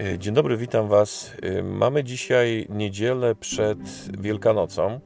[0.00, 1.32] E, dzień dobry, witam Was.
[1.42, 3.78] E, mamy dzisiaj niedzielę przed
[4.20, 5.00] Wielkanocą.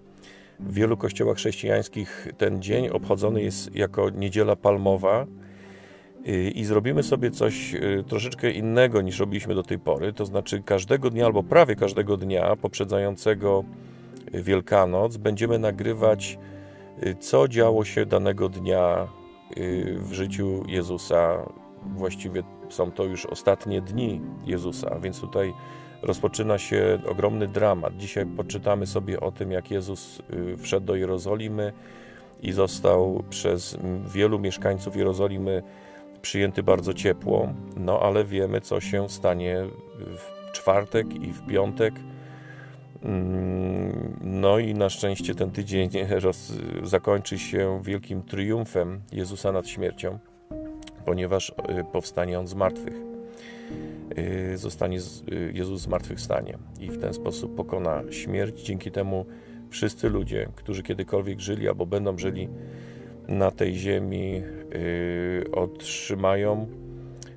[0.61, 5.27] W wielu kościołach chrześcijańskich ten dzień obchodzony jest jako niedziela palmowa
[6.27, 7.75] e, i zrobimy sobie coś
[8.09, 10.13] troszeczkę innego niż robiliśmy do tej pory.
[10.13, 13.65] To znaczy, każdego dnia albo prawie każdego dnia poprzedzającego
[14.35, 16.39] Wielkanoc będziemy nagrywać,
[17.21, 19.09] co działo się danego dnia
[19.97, 21.47] w życiu Jezusa,
[21.83, 25.53] właściwie są to już ostatnie dni Jezusa, więc tutaj
[26.03, 27.97] rozpoczyna się ogromny dramat.
[27.97, 31.73] Dzisiaj poczytamy sobie o tym, jak Jezus y, wszedł do Jerozolimy
[32.43, 33.79] i został przez
[34.15, 35.63] wielu mieszkańców Jerozolimy
[36.23, 39.57] przyjęty bardzo ciepło, no ale wiemy, co się stanie
[39.99, 41.95] w czwartek i w piątek.
[43.03, 45.91] Mm, no i na szczęście ten tydzień
[46.25, 50.19] roz, zakończy się wielkim triumfem Jezusa nad śmiercią
[51.11, 52.95] ponieważ y, powstanie On z martwych.
[54.53, 58.63] Y, zostanie y, Jezus z martwych stanie i w ten sposób pokona śmierć.
[58.63, 59.27] Dzięki temu
[59.71, 62.49] wszyscy ludzie, którzy kiedykolwiek żyli albo będą żyli
[63.29, 64.43] na tej ziemi,
[65.53, 66.67] otrzymają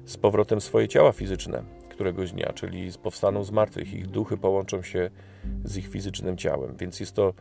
[0.06, 3.94] z powrotem swoje ciała fizyczne któregoś dnia, czyli powstaną z martwych.
[3.94, 5.09] Ich duchy połączą się
[5.64, 6.75] z ich fizycznym ciałem.
[6.78, 7.34] Więc jest to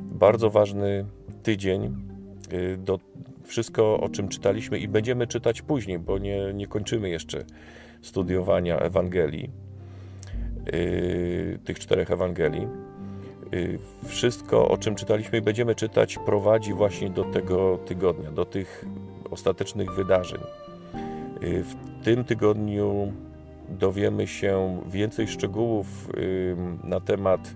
[0.00, 1.04] bardzo ważny
[1.42, 1.96] tydzień
[2.78, 2.98] do
[3.48, 7.44] wszystko, o czym czytaliśmy i będziemy czytać później, bo nie, nie kończymy jeszcze
[8.02, 9.50] studiowania Ewangelii,
[10.72, 12.66] yy, tych czterech Ewangelii.
[13.52, 18.84] Yy, wszystko, o czym czytaliśmy i będziemy czytać, prowadzi właśnie do tego tygodnia, do tych
[19.30, 20.40] ostatecznych wydarzeń.
[21.40, 21.74] Yy, w
[22.04, 23.12] tym tygodniu
[23.68, 27.54] dowiemy się więcej szczegółów yy, na temat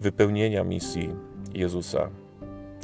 [0.00, 1.10] wypełnienia misji
[1.54, 2.10] Jezusa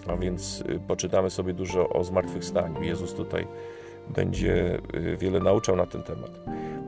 [0.06, 2.83] a więc y, poczytamy sobie dużo o zmartwychwstaniu.
[2.83, 3.47] Jezus tutaj
[4.09, 6.41] będzie y, wiele nauczał na ten temat.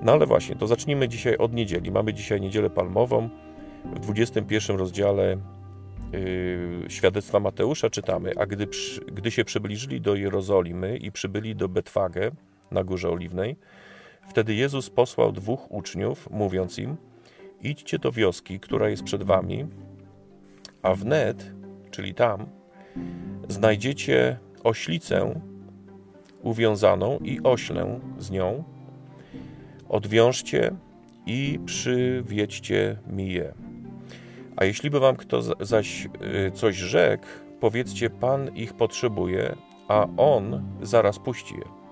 [0.03, 1.91] No ale właśnie, to zacznijmy dzisiaj od niedzieli.
[1.91, 3.29] Mamy dzisiaj niedzielę palmową.
[3.85, 5.37] W 21 rozdziale
[6.13, 11.69] yy, świadectwa Mateusza czytamy, a gdy, przy, gdy się przybliżyli do Jerozolimy i przybyli do
[11.69, 12.31] Betwagę
[12.71, 13.57] na Górze Oliwnej,
[14.29, 16.97] wtedy Jezus posłał dwóch uczniów, mówiąc im,
[17.63, 19.67] idźcie do wioski, która jest przed wami,
[20.83, 21.53] a wnet,
[21.91, 22.47] czyli tam,
[23.49, 25.41] znajdziecie oślicę
[26.43, 28.65] uwiązaną i oślę z nią.
[29.89, 30.71] Odwiążcie
[31.27, 33.55] i przywiedźcie mi je.
[34.57, 36.09] A jeśli by wam kto zaś
[36.47, 37.27] y, coś rzekł,
[37.61, 39.55] powiedzcie, Pan ich potrzebuje,
[39.89, 41.85] a On zaraz puści je.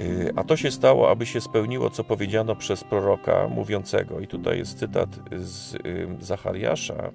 [0.00, 4.20] Y, a to się stało, aby się spełniło, co powiedziano przez proroka mówiącego.
[4.20, 7.10] I tutaj jest cytat z y, Zachariasza,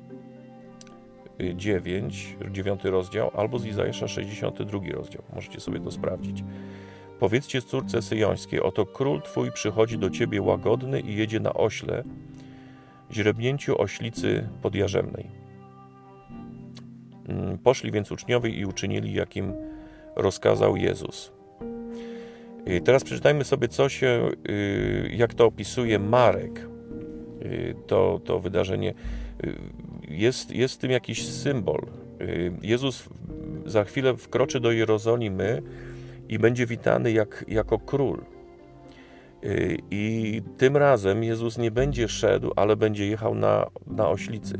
[1.55, 5.23] 9, 9 rozdział, albo z Izajasza 62 rozdział.
[5.35, 6.43] Możecie sobie to sprawdzić.
[7.19, 12.03] Powiedzcie córce syjońskiej, oto król twój przychodzi do ciebie łagodny i jedzie na ośle,
[13.11, 15.25] źrebnięciu oślicy podjarzemnej.
[17.27, 19.53] Mm, poszli więc uczniowie i uczynili, jakim
[20.15, 21.31] rozkazał Jezus.
[22.85, 26.67] Teraz przeczytajmy sobie, co się, y, jak to opisuje Marek,
[27.41, 28.93] y, to, to wydarzenie
[30.07, 31.81] jest, jest w tym jakiś symbol.
[32.21, 33.09] Y, Jezus
[33.65, 35.61] za chwilę wkroczy do Jerozolimy
[36.29, 38.21] i będzie witany jak, jako król.
[39.43, 44.59] Y, I tym razem Jezus nie będzie szedł, ale będzie jechał na, na oślicy.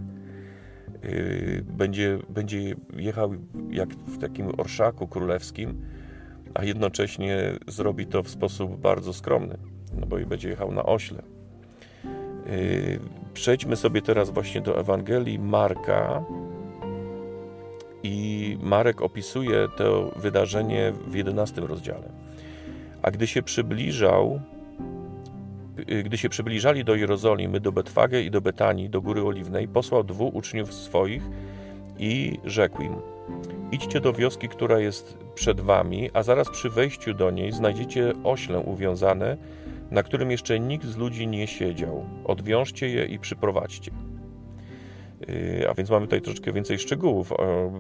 [1.06, 3.34] Y, będzie, będzie jechał
[3.69, 5.81] jak w takim orszaku królewskim,
[6.53, 9.57] a jednocześnie zrobi to w sposób bardzo skromny,
[10.00, 11.24] no bo i będzie jechał na ośle.
[13.34, 16.24] Przejdźmy sobie teraz właśnie do Ewangelii Marka.
[18.03, 22.09] I Marek opisuje to wydarzenie w 11 rozdziale.
[23.02, 24.41] A gdy się przybliżał,
[26.03, 30.36] gdy się przybliżali do Jerozolimy, do Betwagę i do Betanii, do Góry Oliwnej, posłał dwóch
[30.36, 31.24] uczniów swoich
[32.00, 32.96] i rzekł im:
[33.72, 38.60] Idźcie do wioski, która jest przed wami, a zaraz przy wejściu do niej znajdziecie ośle
[38.60, 39.38] uwiązane
[39.92, 42.06] na którym jeszcze nikt z ludzi nie siedział.
[42.25, 43.92] Odwiążcie je i przyprowadźcie.
[45.30, 47.34] Y, a więc mamy tutaj troszeczkę więcej szczegółów.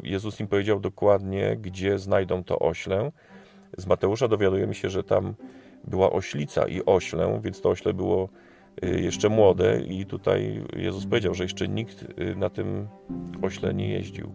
[0.03, 3.11] Jezus im powiedział dokładnie, gdzie znajdą to oślę.
[3.77, 5.35] Z Mateusza dowiadujemy się, że tam
[5.83, 8.29] była oślica i oślę, więc to ośle było
[8.83, 12.87] y, jeszcze młode i tutaj Jezus powiedział, że jeszcze nikt y, na tym
[13.41, 14.31] ośle nie jeździł.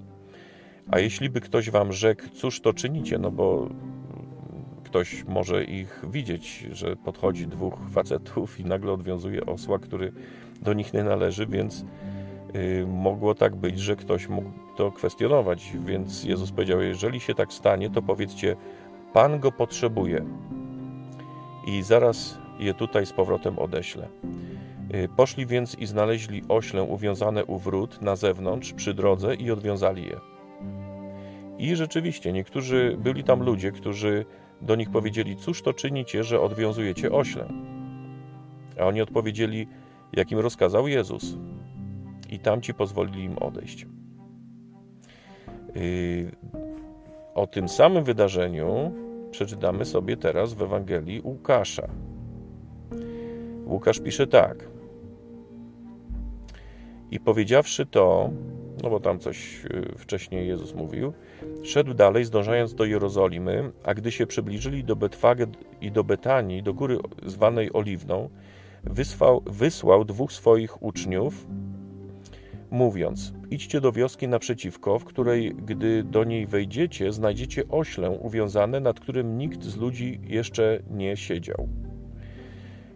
[0.90, 3.68] A jeśli by ktoś wam rzekł, cóż to czynicie, no bo
[4.92, 10.12] ktoś może ich widzieć, że podchodzi dwóch facetów i nagle odwiązuje osła, który
[10.62, 11.84] do nich nie należy, więc
[12.54, 15.72] y, mogło tak być, że ktoś mógł to kwestionować.
[15.84, 18.56] Więc Jezus powiedział: Jeżeli się tak stanie, to powiedzcie,
[19.12, 20.24] Pan go potrzebuje.
[21.66, 24.08] I zaraz je tutaj z powrotem odeślę.
[24.94, 30.02] Y, poszli więc i znaleźli oślę uwiązane u wrót na zewnątrz przy drodze i odwiązali
[30.06, 30.20] je.
[31.58, 34.24] I rzeczywiście, niektórzy byli tam ludzie, którzy
[34.62, 37.48] do nich powiedzieli: Cóż to czynicie, że odwiązujecie oślę?
[38.80, 39.68] A oni odpowiedzieli:
[40.12, 41.36] Jakim rozkazał Jezus.
[42.30, 43.86] I tamci pozwolili im odejść.
[45.76, 46.30] Y,
[47.34, 48.92] o tym samym wydarzeniu
[49.30, 51.88] przeczytamy sobie teraz w Ewangelii Łukasza.
[53.66, 54.68] Łukasz pisze tak.
[57.10, 58.30] I powiedziawszy to,
[58.82, 61.12] no bo tam coś y, wcześniej Jezus mówił,
[61.62, 65.46] szedł dalej, zdążając do Jerozolimy, a gdy się przybliżyli do Betwage
[65.80, 68.30] i do Betanii, do góry zwanej Oliwną,
[68.84, 71.46] wysłał, wysłał dwóch swoich uczniów,
[72.70, 79.00] mówiąc: Idźcie do wioski naprzeciwko, w której, gdy do niej wejdziecie, znajdziecie oślę uwiązane, nad
[79.00, 81.68] którym nikt z ludzi jeszcze nie siedział.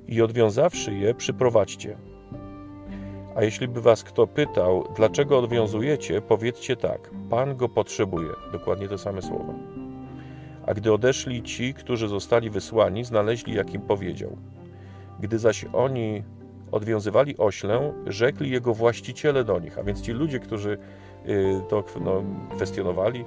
[0.08, 1.96] I odwiązawszy je, przyprowadźcie.
[3.36, 8.28] A jeśli by was kto pytał, dlaczego odwiązujecie, powiedzcie tak: Pan go potrzebuje.
[8.52, 9.54] Dokładnie te same słowa.
[10.66, 14.36] A gdy odeszli ci, którzy zostali wysłani, znaleźli, jak im powiedział.
[15.20, 16.22] Gdy zaś oni
[16.72, 19.78] odwiązywali oślę, rzekli jego właściciele do nich.
[19.78, 20.78] A więc ci ludzie, którzy
[21.28, 22.22] y, to no,
[22.56, 23.24] kwestionowali,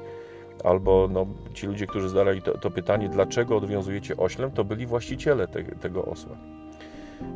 [0.63, 5.47] albo no, ci ludzie, którzy zadali to, to, pytanie, dlaczego odwiązujecie oślę, to byli właściciele
[5.47, 6.38] te, tego osła.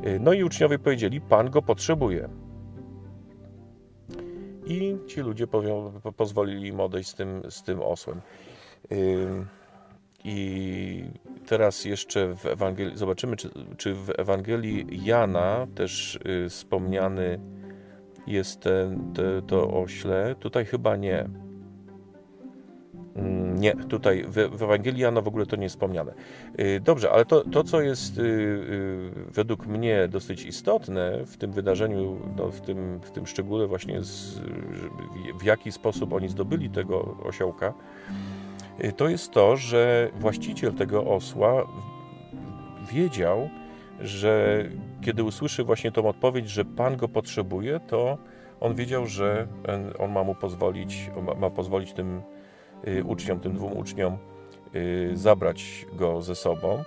[0.07, 2.29] Y, no i uczniowie powiedzieli, Pan go potrzebuje.
[4.65, 5.47] I ci ludzie
[6.17, 8.21] pozwolili im odejść z tym, z tym osłem.
[10.23, 11.03] I
[11.47, 17.39] teraz jeszcze w Ewangelii, zobaczymy, czy, czy w Ewangelii Jana też y, wspomniany
[18.27, 20.35] jest ten, te, to ośle.
[20.39, 21.29] Tutaj chyba nie.
[23.15, 26.13] Mm, nie, tutaj w, Ewangelii Jana w ogóle to nie jest wspomniane.
[26.59, 32.19] Y, dobrze, ale to, to co jest y, według mnie dosyć istotne w tym wydarzeniu,
[32.37, 34.39] no, w, tym, w tym szczególe właśnie z,
[35.39, 37.73] w jaki sposób oni zdobyli tego osiołka,
[38.79, 41.67] Y, to jest to, że właściciel tego osła
[42.93, 43.49] wiedział,
[43.99, 44.63] że
[45.01, 48.17] kiedy usłyszy właśnie tą odpowiedź, że Pan go potrzebuje, to
[48.59, 49.47] on wiedział, że
[49.99, 52.21] on ma mu pozwolić, ma pozwolić tym y,
[53.05, 54.17] uczniom, tym dwóm uczniom
[54.75, 56.83] y, zabrać go ze sobą.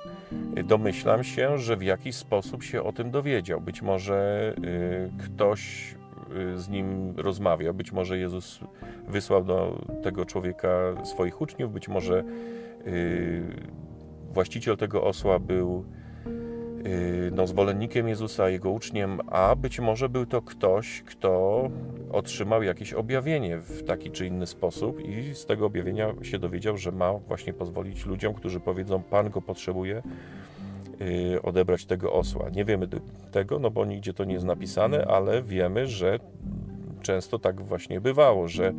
[0.64, 3.60] Domyślam się, że w jakiś sposób się o tym dowiedział.
[3.60, 4.54] Być może
[5.24, 5.94] ktoś
[6.32, 7.72] Y, z nim rozmawia.
[7.72, 8.60] Być może Jezus
[9.08, 10.68] wysłał do tego człowieka
[11.04, 12.24] swoich uczniów, być może
[12.86, 13.42] y,
[14.32, 16.05] właściciel tego osła był y,
[17.32, 21.62] no, zwolennikiem Jezusa, jego uczniem, a być może był to ktoś, kto
[22.12, 26.92] otrzymał jakieś objawienie w taki czy inny sposób i z tego objawienia się dowiedział, że
[26.92, 30.02] ma właśnie pozwolić ludziom, którzy powiedzą, Pan go potrzebuje,
[31.00, 32.48] Y, odebrać tego osła.
[32.50, 32.88] Nie wiemy
[33.32, 36.18] tego, no bo nigdzie to nie jest napisane, ale wiemy, że
[37.02, 38.72] często tak właśnie bywało, że,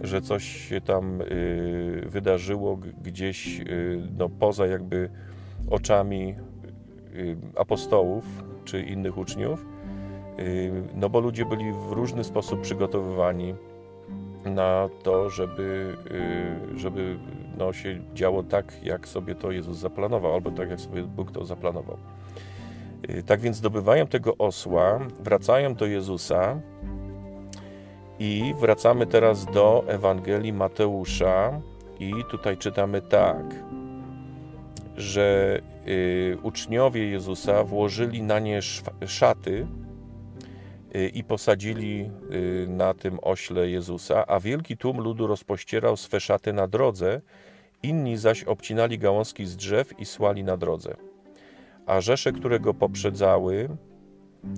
[0.00, 5.10] że coś się tam y, wydarzyło gdzieś y, no, poza jakby
[5.70, 6.34] oczami
[7.56, 8.24] apostołów
[8.64, 9.66] czy innych uczniów,
[10.94, 13.54] no bo ludzie byli w różny sposób przygotowywani
[14.44, 15.96] na to, żeby,
[16.74, 17.18] y, żeby
[17.58, 21.44] no, się działo tak, jak sobie to Jezus zaplanował, albo tak, jak sobie Bóg to
[21.44, 21.96] zaplanował.
[23.10, 26.60] Y, tak więc zdobywają tego osła, wracają do Jezusa
[28.18, 31.60] i wracamy teraz do Ewangelii Mateusza
[32.00, 33.44] i tutaj czytamy tak,
[34.96, 38.60] że y, uczniowie Jezusa włożyli na nie
[39.06, 39.66] szaty,
[40.96, 46.52] Y, i posadzili y, na tym ośle Jezusa, a wielki tłum ludu rozpościerał swe szaty
[46.52, 47.20] na drodze,
[47.82, 50.96] inni zaś obcinali gałązki z drzew i słali na drodze.
[51.86, 53.68] A rzesze, które go poprzedzały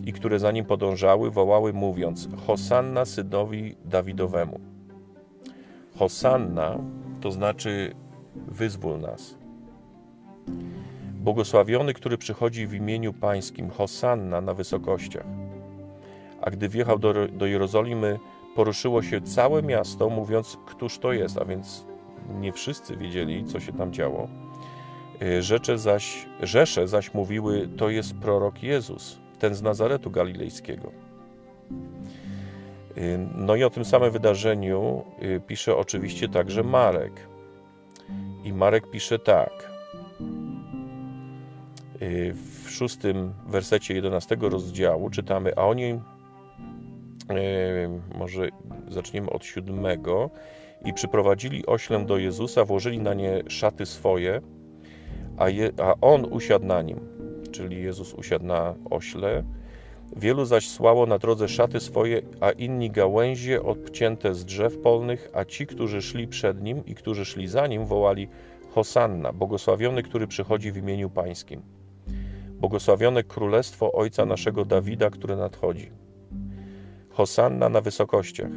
[0.04, 4.60] i które za nim podążały, wołały mówiąc: Hosanna synowi Dawidowemu.
[5.98, 6.78] Hosanna
[7.20, 7.94] to znaczy
[8.48, 9.43] wyzwól nas.
[11.14, 15.26] Błogosławiony, który przychodzi w imieniu Pańskim, Hosanna na wysokościach
[16.44, 18.18] a gdy wjechał do, do Jerozolimy,
[18.54, 21.84] poruszyło się całe miasto, mówiąc, któż to jest, a więc
[22.40, 24.28] nie wszyscy wiedzieli, co się tam działo.
[25.22, 30.92] E, rzecze zaś, rzesze zaś mówiły, to jest prorok Jezus, ten z Nazaretu Galilejskiego.
[32.96, 37.12] E, no i o tym samym wydarzeniu e, pisze oczywiście także Marek.
[38.44, 39.73] I Marek pisze tak.
[42.64, 46.00] W szóstym wersecie 11 rozdziału czytamy, a oni
[48.14, 48.48] może
[48.88, 50.30] zaczniemy od siódmego.
[50.84, 54.40] I przyprowadzili oślę do Jezusa, włożyli na nie szaty swoje,
[55.36, 57.00] a, je, a on usiadł na nim.
[57.52, 59.44] czyli Jezus usiadł na ośle.
[60.16, 65.44] Wielu zaś słało na drodze szaty swoje, a inni gałęzie odcięte z drzew polnych, a
[65.44, 68.28] ci, którzy szli przed nim i którzy szli za nim, wołali
[68.70, 71.62] Hosanna, błogosławiony, który przychodzi w imieniu Pańskim.
[72.64, 75.90] Błogosławione królestwo Ojca naszego Dawida, które nadchodzi.
[77.10, 78.50] Hosanna na wysokościach.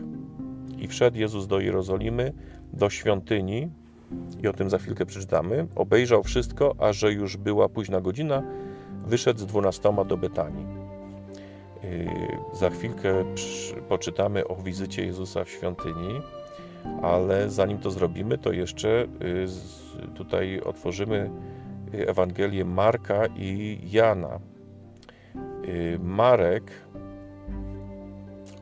[0.78, 2.34] I wszedł Jezus do Jerozolimy,
[2.74, 3.70] do świątyni,
[4.44, 5.68] i o tym za chwilkę przeczytamy.
[5.76, 8.44] Obejrzał wszystko, a że już była późna godzina,
[9.06, 10.66] wyszedł z dwunastoma do Betanii.
[11.84, 12.10] Yy,
[12.54, 13.26] za chwilkę
[13.90, 16.22] poczytamy o wizycie Jezusa w świątyni,
[17.02, 21.32] ale zanim to zrobimy, to jeszcze yy, tutaj otworzymy
[21.92, 24.40] Ewangelię Marka i Jana.
[25.64, 26.72] Yy, Marek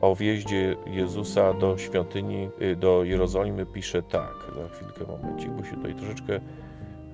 [0.00, 4.34] o wjeździe Jezusa do świątyni, y, do Jerozolimy pisze tak.
[4.56, 6.40] Za chwilkę, momencik, bo się tutaj troszeczkę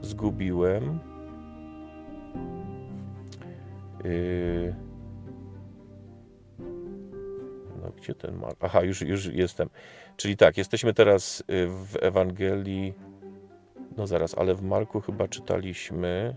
[0.00, 0.98] zgubiłem.
[4.04, 4.74] Y,
[7.82, 8.56] no, gdzie ten Mark?
[8.60, 9.68] Aha, już, już jestem.
[10.16, 12.94] Czyli tak, jesteśmy teraz y, w Ewangelii.
[13.96, 16.36] No zaraz, ale w Marku chyba czytaliśmy.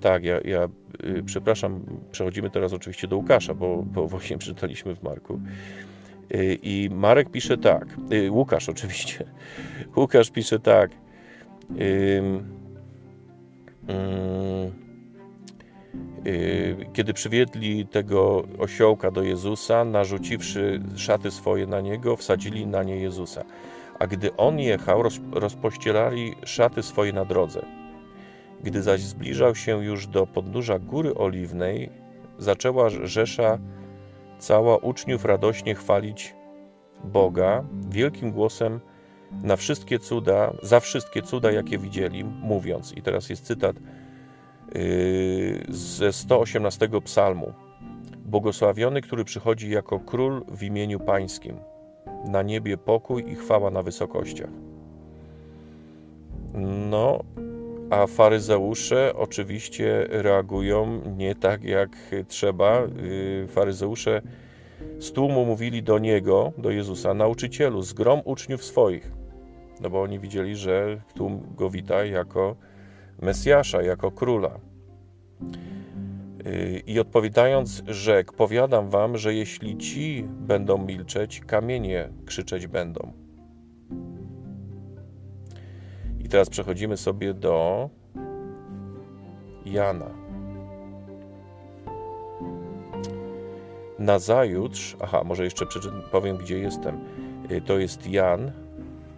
[0.00, 0.68] Tak, ja, ja
[1.04, 1.80] y, przepraszam,
[2.10, 5.40] przechodzimy teraz oczywiście do Łukasza, bo, bo właśnie przeczytaliśmy w Marku.
[6.34, 9.24] Y, I Marek pisze tak, y, Łukasz oczywiście.
[9.96, 10.90] Łukasz pisze tak.
[16.92, 23.44] Kiedy przywiedli tego osiołka do Jezusa, narzuciwszy szaty swoje na niego, wsadzili na nie Jezusa.
[23.98, 27.62] A gdy on jechał, rozpościerali szaty swoje na drodze.
[28.62, 31.90] Gdy zaś zbliżał się już do podnóża Góry Oliwnej,
[32.38, 33.58] zaczęła Rzesza
[34.38, 36.34] cała uczniów radośnie chwalić
[37.04, 38.80] Boga wielkim głosem
[39.42, 43.76] na wszystkie cuda, za wszystkie cuda, jakie widzieli, mówiąc, i teraz jest cytat
[44.74, 47.52] yy, ze 118 psalmu.
[48.24, 51.58] Błogosławiony, który przychodzi jako król w imieniu pańskim.
[52.26, 54.50] Na niebie pokój i chwała na wysokościach.
[56.90, 57.24] No,
[57.90, 61.96] a faryzeusze oczywiście reagują nie tak jak
[62.28, 62.82] trzeba.
[62.82, 64.22] Y, faryzeusze
[64.98, 69.12] z tłumu mówili do niego, do Jezusa, nauczycielu, zgrom uczniów swoich.
[69.80, 72.56] No bo oni widzieli, że tłum go wita jako
[73.22, 74.58] Mesjasza, jako króla.
[76.86, 83.12] I odpowiadając, rzekł: Powiadam wam, że jeśli ci będą milczeć, kamienie krzyczeć będą.
[86.20, 87.90] I teraz przechodzimy sobie do
[89.64, 90.26] Jana.
[93.98, 95.66] Nazajutrz, aha, może jeszcze
[96.12, 97.00] powiem, gdzie jestem.
[97.50, 98.52] Y, to jest Jan,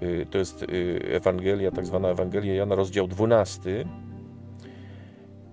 [0.02, 3.85] y, to jest y, Ewangelia, tak zwana Ewangelia Jana, rozdział 12.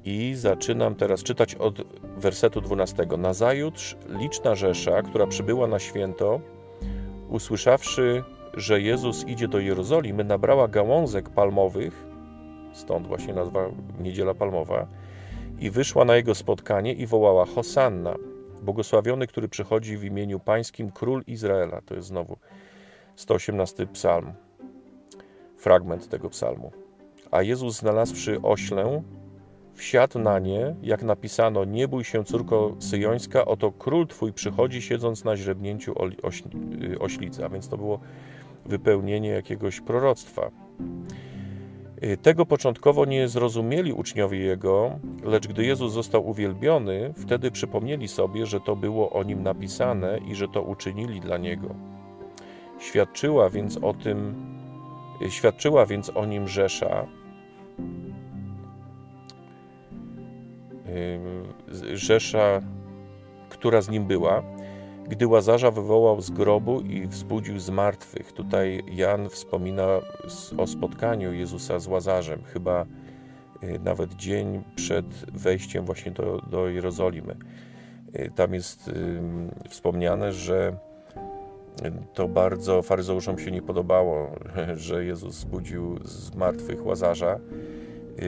[0.05, 1.81] I zaczynam teraz czytać od
[2.17, 3.05] wersetu 12.
[3.17, 6.39] Nazajutrz liczna rzesza, która przybyła na święto,
[7.29, 8.24] usłyszawszy
[8.55, 12.05] że Jezus idzie do Jerozolimy, nabrała gałązek palmowych,
[12.74, 13.69] stąd właśnie nazwa
[14.00, 14.88] Niedziela Palmowa,
[15.59, 18.15] i wyszła na jego spotkanie i wołała Hosanna,
[18.62, 21.81] błogosławiony, który przychodzi w imieniu pańskim, król Izraela.
[21.81, 22.38] To jest znowu
[23.15, 24.33] 118 psalm,
[25.57, 26.71] fragment tego psalmu.
[27.31, 29.03] A Jezus znalazłszy oślę,
[29.75, 35.24] wsiadł na nie, jak napisano, nie bój się, córko syjońska, oto król twój przychodzi, siedząc
[35.24, 35.96] na źrebnięciu
[37.00, 37.46] oślicy.
[37.46, 38.00] A więc to było
[38.65, 40.51] wypełnienie jakiegoś proroctwa.
[42.03, 48.46] Y, tego początkowo nie zrozumieli uczniowie Jego, lecz gdy Jezus został uwielbiony, wtedy przypomnieli sobie,
[48.46, 51.75] że to było o Nim napisane i że to uczynili dla Niego.
[52.79, 54.36] Świadczyła więc o tym,
[55.22, 57.08] y, świadczyła więc o Nim Rzesza,
[57.79, 58.04] y,
[61.94, 62.62] Rzesza,
[63.50, 64.44] która z Nim była,
[65.10, 68.32] gdy Łazarza wywołał z grobu i wzbudził z martwych.
[68.32, 69.88] Tutaj Jan wspomina
[70.58, 72.86] o spotkaniu Jezusa z Łazarzem, chyba
[73.63, 77.36] y, nawet dzień przed wejściem właśnie do, do Jerozolimy.
[78.15, 78.92] Y, tam jest
[79.70, 80.77] wspomniane, że
[82.13, 84.32] to bardzo faryzeuszom się nie podobało,
[84.75, 87.85] że Jezus zbudził z martwych Łazarza y,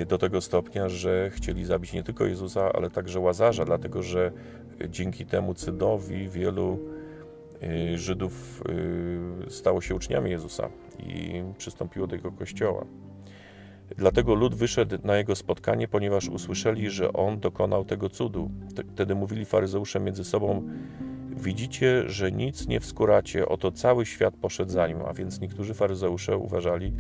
[0.08, 4.32] do tego stopnia, że chcieli zabić nie tylko Jezusa, ale także Łazarza, dlatego że
[4.90, 6.80] dzięki temu cydowi wielu
[7.64, 8.64] y, Żydów
[9.48, 12.86] y, stało się uczniami Jezusa i przystąpiło do jego kościoła.
[13.98, 18.52] Dlatego lud wyszedł na jego spotkanie, ponieważ usłyszeli, że on dokonał tego cudu.
[18.94, 20.64] Wtedy mówili faryzeusze między sobą:
[21.30, 24.98] Widzicie, że nic nie wskuracie, oto cały świat poszedł za nim.
[25.08, 26.94] A więc niektórzy faryzeusze uważali,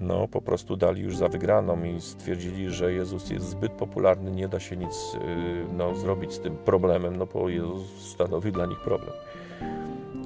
[0.00, 4.48] no po prostu dali już za wygraną i stwierdzili, że Jezus jest zbyt popularny, nie
[4.48, 5.18] da się nic y,
[5.76, 9.12] no, zrobić z tym problemem, no bo Jezus stanowi dla nich problem.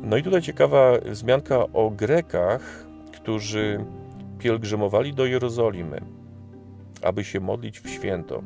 [0.02, 3.84] No i tutaj ciekawa wzmianka o Grekach, którzy
[4.38, 6.00] pielgrzymowali do Jerozolimy,
[7.02, 8.42] aby się modlić w święto.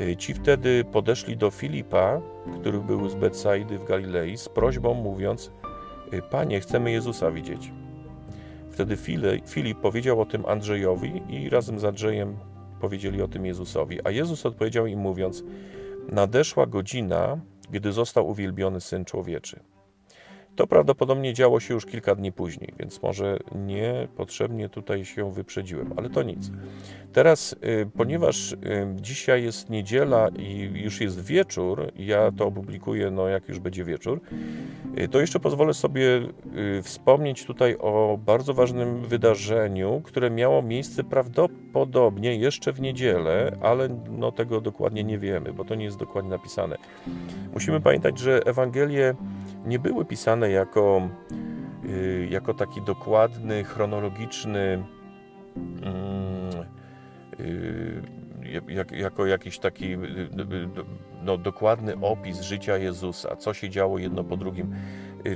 [0.00, 2.20] Y, ci wtedy podeszli do Filipa,
[2.60, 5.50] który był z Betsaidy w Galilei, z prośbą mówiąc:
[6.12, 7.72] y, Panie, chcemy Jezusa widzieć.
[8.72, 8.96] Wtedy
[9.46, 12.36] Filip powiedział o tym Andrzejowi i razem z Andrzejem
[12.80, 13.98] powiedzieli o tym Jezusowi.
[14.04, 15.44] A Jezus odpowiedział im mówiąc:
[16.08, 19.60] Nadeszła godzina, gdy został uwielbiony syn człowieczy.
[20.56, 26.10] To prawdopodobnie działo się już kilka dni później, więc może niepotrzebnie tutaj się wyprzedziłem, ale
[26.10, 26.50] to nic.
[27.12, 28.56] Teraz, y, ponieważ y,
[28.96, 34.20] dzisiaj jest niedziela i już jest wieczór, ja to opublikuję, no jak już będzie wieczór,
[34.98, 36.02] y, to jeszcze pozwolę sobie
[36.82, 44.32] wspomnieć tutaj o bardzo ważnym wydarzeniu, które miało miejsce prawdopodobnie jeszcze w niedzielę, ale no
[44.32, 46.76] tego dokładnie nie wiemy, bo to nie jest dokładnie napisane.
[47.54, 49.14] Musimy pamiętać, że Ewangelie
[49.64, 51.08] nie były pisane jako,
[51.84, 54.84] y, jako taki dokładny, chronologiczny,
[55.56, 55.84] mm,
[57.40, 58.02] y,
[58.68, 59.98] jak, jako jakiś taki y,
[61.22, 64.74] no, dokładny opis życia Jezusa, co się działo jedno po drugim.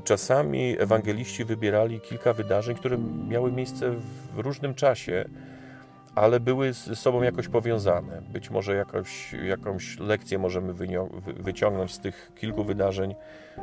[0.04, 3.90] Czasami ewangeliści wybierali kilka wydarzeń, które miały miejsce
[4.34, 5.24] w różnym czasie
[6.16, 8.22] ale były ze sobą jakoś powiązane.
[8.32, 10.74] Być może jakoś, jakąś lekcję możemy
[11.26, 13.14] wyciągnąć z tych kilku wydarzeń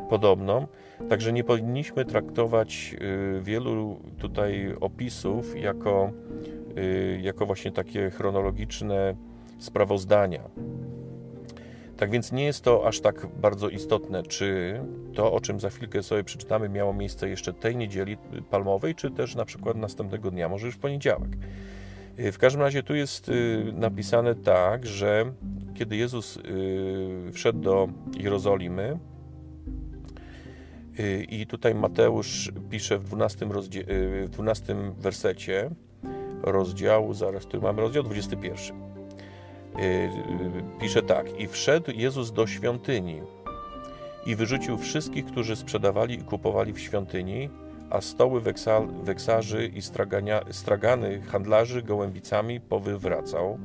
[0.09, 0.67] podobną.
[1.09, 6.11] Także nie powinniśmy traktować y, wielu tutaj opisów jako,
[6.77, 9.15] y, jako właśnie takie chronologiczne
[9.59, 10.41] sprawozdania.
[11.97, 14.79] Tak więc nie jest to aż tak bardzo istotne, czy
[15.13, 18.17] to, o czym za chwilkę sobie przeczytamy, miało miejsce jeszcze tej niedzieli
[18.49, 21.29] palmowej, czy też na przykład następnego dnia, może już w poniedziałek.
[22.19, 25.33] Y, w każdym razie tu jest y, napisane tak, że
[25.73, 28.99] kiedy Jezus y, wszedł do Jerozolimy,
[31.29, 33.85] i tutaj Mateusz pisze w 12, rozdzie-
[34.25, 35.69] w 12 wersecie
[36.43, 38.77] rozdziału, zaraz tu mamy rozdział 21.
[40.81, 43.21] Pisze tak: I wszedł Jezus do świątyni
[44.25, 47.49] i wyrzucił wszystkich, którzy sprzedawali i kupowali w świątyni,
[47.93, 48.41] a stoły
[49.03, 53.59] weksarzy i stragania, stragany handlarzy gołębicami powywracał.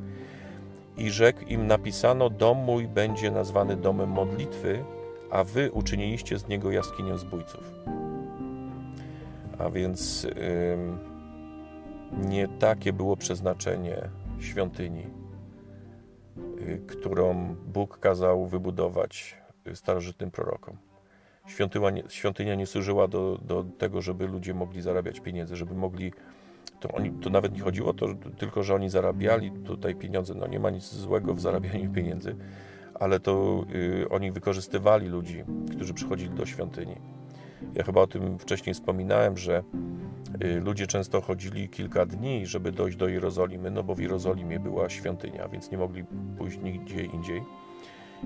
[0.96, 4.84] I rzekł im: Napisano: Dom mój będzie nazwany domem modlitwy,
[5.30, 7.72] a wy uczyniliście z niego jaskinię zbójców.
[9.58, 10.30] A więc yy,
[12.28, 14.08] nie takie było przeznaczenie
[14.40, 15.06] świątyni,
[16.66, 19.36] yy, którą Bóg kazał wybudować
[19.74, 20.87] starożytnym prorokom.
[21.48, 26.12] Świątynia nie, świątynia nie służyła do, do tego, żeby ludzie mogli zarabiać pieniądze, żeby mogli.
[26.80, 28.06] To, oni, to nawet nie chodziło to
[28.38, 30.34] tylko, że oni zarabiali tutaj pieniądze.
[30.34, 32.36] No nie ma nic złego w zarabianiu pieniędzy,
[32.94, 35.44] ale to y, oni wykorzystywali ludzi,
[35.76, 36.96] którzy przychodzili do świątyni.
[37.74, 39.62] Ja chyba o tym wcześniej wspominałem, że
[40.44, 44.88] y, ludzie często chodzili kilka dni, żeby dojść do Jerozolimy, no bo w Jerozolimie była
[44.88, 46.04] świątynia, więc nie mogli
[46.38, 47.42] pójść nigdzie indziej.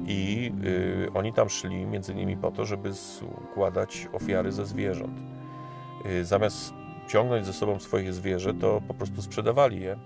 [0.06, 5.20] I y, oni tam szli między innymi po to, żeby składać ofiary ze zwierząt.
[6.06, 6.74] Y, zamiast
[7.08, 9.96] ciągnąć ze sobą swoje zwierzę, to po prostu sprzedawali je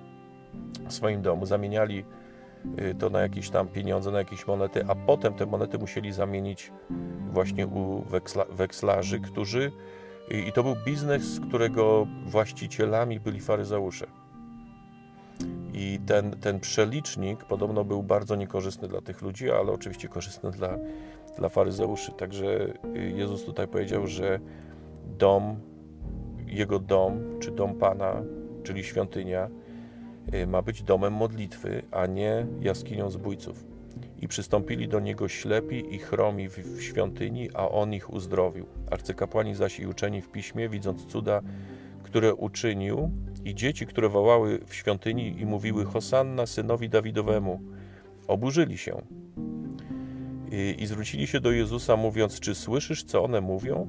[0.88, 2.05] w swoim domu, zamieniali
[2.79, 6.72] y, to na jakieś tam pieniądze, na jakieś monety, a potem te monety musieli zamienić
[7.33, 9.72] właśnie u weksla, wekslarzy, którzy
[10.49, 14.07] i to był biznes, którego właścicielami byli faryzeusze.
[15.77, 20.79] I ten, ten przelicznik podobno był bardzo niekorzystny dla tych ludzi, ale oczywiście korzystny dla,
[21.39, 22.12] dla faryzeuszy.
[22.12, 24.41] Także y, Jezus tutaj powiedział, że
[25.19, 25.61] dom,
[26.47, 28.23] jego dom, czy dom Pana,
[28.62, 29.49] czyli świątynia,
[30.35, 33.65] y, ma być domem modlitwy, a nie jaskinią zbójców.
[34.19, 38.67] I przystąpili do niego ślepi i chromi w, świątyni, a on ich uzdrowił.
[38.91, 41.43] Arcykapłani zaś i uczeni w piśmie, widząc cuda,
[42.03, 43.11] które uczynił,
[43.47, 47.61] i dzieci, które wołały w świątyni i mówiły Hosanna synowi Dawidowemu,
[48.29, 49.03] oburzyli się
[50.51, 53.89] i, i zwrócili się do Jezusa, mówiąc: Czy słyszysz, co one mówią?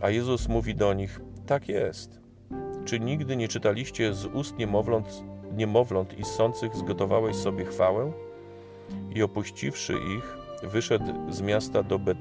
[0.00, 2.20] A Jezus mówi do nich: Tak jest.
[2.84, 5.24] Czy nigdy nie czytaliście z ust niemowląt,
[5.56, 8.12] niemowląt i sących zgotowałeś sobie chwałę?
[9.14, 12.14] I opuściwszy ich, wyszedł z miasta do, Be,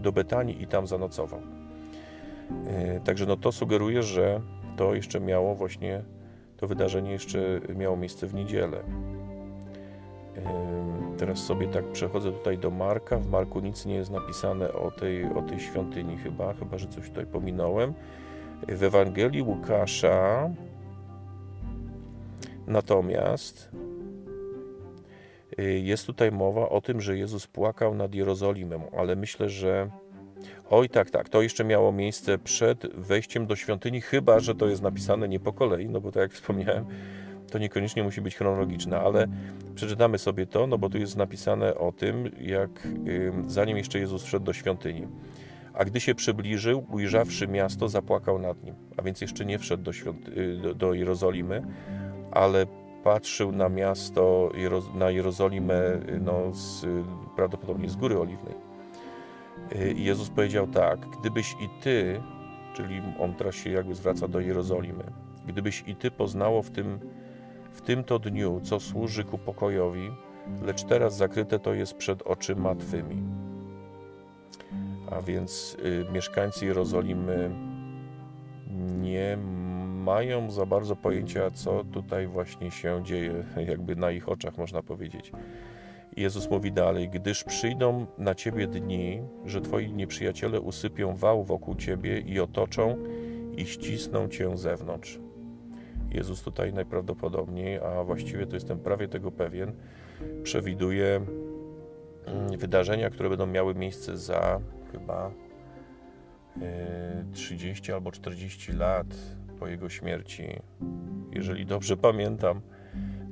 [0.00, 1.40] do Betanii i tam zanocował.
[2.66, 4.40] E, także no to sugeruje, że
[4.76, 6.02] to jeszcze miało właśnie,
[6.56, 8.78] to wydarzenie jeszcze miało miejsce w niedzielę.
[11.18, 13.18] Teraz sobie tak przechodzę tutaj do Marka.
[13.18, 17.08] W Marku nic nie jest napisane o tej, o tej świątyni chyba, chyba że coś
[17.08, 17.94] tutaj pominąłem.
[18.68, 20.50] W Ewangelii Łukasza
[22.66, 23.70] Natomiast
[25.58, 29.90] y, jest tutaj mowa o tym, że Jezus płakał nad Jerozolimem, ale myślę, że
[30.70, 34.82] oj tak, tak, to jeszcze miało miejsce przed wejściem do świątyni, chyba że to jest
[34.82, 36.84] napisane nie po kolei, no bo tak jak wspomniałem,
[37.50, 39.26] to niekoniecznie musi być chronologiczne, ale
[39.74, 42.88] przeczytamy sobie to, no bo tu jest napisane o tym, jak
[43.46, 45.06] zanim jeszcze Jezus wszedł do świątyni.
[45.74, 48.74] A gdy się przybliżył, ujrzawszy miasto, zapłakał nad nim.
[48.96, 51.62] A więc jeszcze nie wszedł do, świąty- do, do Jerozolimy,
[52.30, 52.66] ale
[53.04, 54.52] patrzył na miasto,
[54.94, 56.86] na Jerozolimę no, z,
[57.36, 58.63] prawdopodobnie z Góry Oliwnej.
[59.96, 62.22] I Jezus powiedział tak, gdybyś i ty,
[62.74, 65.04] czyli on teraz się jakby zwraca do Jerozolimy,
[65.46, 67.00] gdybyś i ty poznało w tym,
[67.72, 70.10] w tym to dniu, co służy ku pokojowi,
[70.62, 73.22] lecz teraz zakryte to jest przed oczyma twymi.
[75.10, 77.50] A więc y, mieszkańcy Jerozolimy
[79.00, 79.38] nie
[80.04, 85.32] mają za bardzo pojęcia, co tutaj właśnie się dzieje, jakby na ich oczach można powiedzieć.
[86.16, 92.18] Jezus mówi dalej: Gdyż przyjdą na ciebie dni, że twoi nieprzyjaciele usypią wał wokół ciebie
[92.18, 92.96] i otoczą
[93.56, 95.18] i ścisną cię z zewnątrz.
[96.10, 99.72] Jezus tutaj najprawdopodobniej, a właściwie to jestem prawie tego pewien,
[100.42, 101.20] przewiduje
[102.26, 104.60] mm, wydarzenia, które będą miały miejsce za
[104.92, 105.30] chyba
[107.32, 109.06] 30 e, albo 40 lat
[109.58, 110.60] po jego śmierci,
[111.32, 112.60] jeżeli dobrze pamiętam.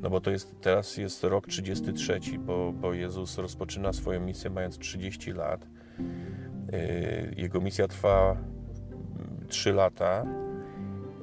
[0.02, 4.78] No bo to jest, teraz jest rok 33, bo, bo Jezus rozpoczyna swoją misję mając
[4.78, 5.66] 30 lat.
[6.72, 8.36] E, jego misja trwa
[9.48, 10.24] 3 lata,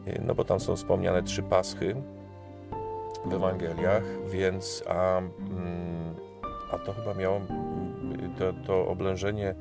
[0.05, 1.95] e, no bo tam są wspomniane trzy paschy
[3.25, 6.15] w Ewangeliach, więc a, mm,
[6.71, 7.41] a to chyba miało
[8.37, 9.55] to, to oblężenie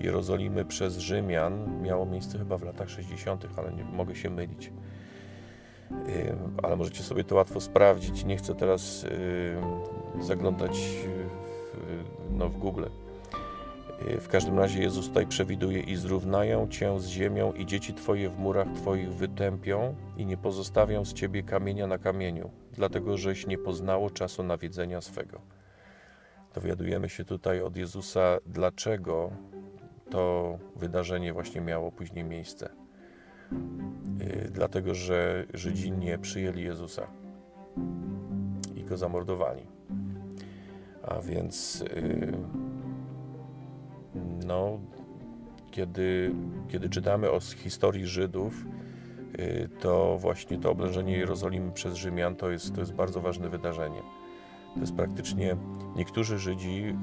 [0.00, 4.72] Jerozolimy przez Rzymian miało miejsce chyba w latach 60., ale nie mogę się mylić.
[6.62, 8.24] Ale możecie sobie to łatwo sprawdzić.
[8.24, 9.06] Nie chcę teraz
[10.20, 12.84] zaglądać w, no, w Google.
[14.20, 18.38] W każdym razie Jezus tutaj przewiduje i zrównają cię z ziemią i dzieci twoje w
[18.38, 24.10] murach twoich wytępią i nie pozostawią z ciebie kamienia na kamieniu, dlatego żeś nie poznało
[24.10, 25.40] czasu nawiedzenia swego.
[26.54, 29.30] Dowiadujemy się tutaj od Jezusa, dlaczego
[30.10, 32.68] to wydarzenie właśnie miało później miejsce.
[34.22, 37.06] Y, dlatego, że Żydzi nie przyjęli Jezusa
[38.76, 39.62] i go zamordowali.
[41.02, 42.32] A więc, y,
[44.46, 44.78] no,
[45.70, 46.34] kiedy,
[46.68, 48.64] kiedy czytamy o historii Żydów,
[49.38, 54.02] y, to właśnie to oblężenie Jerozolimy przez Rzymian to jest, to jest bardzo ważne wydarzenie.
[54.74, 55.56] To jest praktycznie
[55.96, 56.94] niektórzy Żydzi,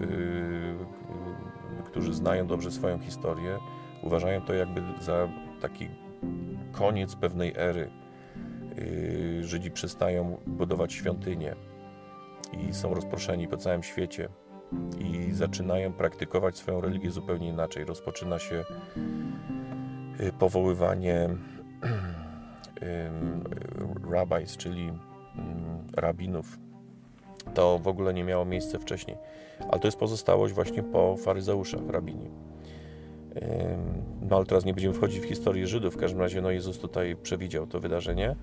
[1.85, 3.57] którzy znają dobrze swoją historię,
[4.03, 5.29] uważają to jakby za
[5.61, 5.87] taki
[6.71, 7.89] koniec pewnej ery.
[8.75, 11.55] Yy, Żydzi przestają budować świątynie
[12.53, 14.29] i są rozproszeni po całym świecie
[14.99, 17.85] i zaczynają praktykować swoją religię zupełnie inaczej.
[17.85, 18.63] Rozpoczyna się
[20.19, 21.29] yy, powoływanie
[22.81, 24.93] yy, rabbis, czyli
[25.93, 26.59] rabinów.
[27.53, 29.17] To w ogóle nie miało miejsca wcześniej
[29.59, 32.29] ale to jest pozostałość właśnie po faryzeuszach, rabini.
[34.29, 37.15] No ale teraz nie będziemy wchodzić w historię Żydów, w każdym razie no, Jezus tutaj
[37.23, 38.35] przewidział to wydarzenie.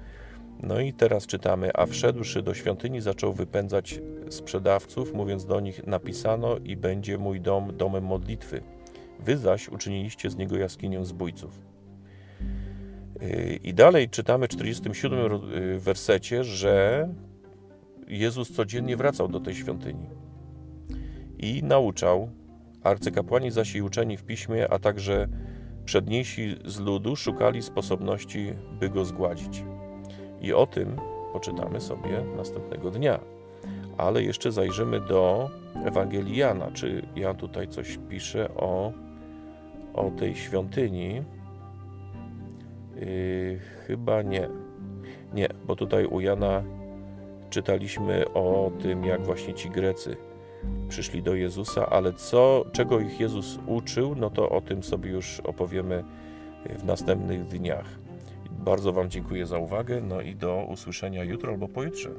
[0.63, 6.57] No i teraz czytamy, a wszedłszy do świątyni zaczął wypędzać sprzedawców, mówiąc do nich, napisano
[6.65, 8.61] i będzie mój dom domem modlitwy.
[9.21, 11.61] Wy zaś uczyniliście z niego jaskinię zbójców.
[13.21, 17.09] Yy, I dalej czytamy w 47 yy, wersecie, że
[18.09, 20.07] Jezus codziennie wracał do tej świątyni
[21.39, 22.29] i nauczał.
[22.83, 25.29] Arcykapłani zaś i uczeni w piśmie, a także
[25.85, 29.65] przedniejsi z ludu szukali sposobności, by go zgładzić.
[30.41, 30.97] I o tym
[31.33, 33.21] poczytamy sobie następnego dnia.
[33.99, 35.51] Ale jeszcze zajrzymy do
[35.85, 36.71] Ewangelii Jana.
[36.71, 38.93] Czy Jan tutaj coś pisze o,
[39.95, 41.23] o tej świątyni?
[42.97, 44.49] Yy, chyba nie.
[45.35, 46.63] Nie, bo tutaj u Jana
[47.51, 50.17] czytaliśmy o tym, jak właśnie ci Grecy
[50.89, 55.41] przyszli do Jezusa, ale co, czego ich Jezus uczył, no to o tym sobie już
[55.41, 56.05] opowiemy
[56.79, 57.87] w następnych dniach.
[58.51, 62.11] Bardzo Wam dziękuję za uwagę, no i do usłyszenia jutro albo pojutrze.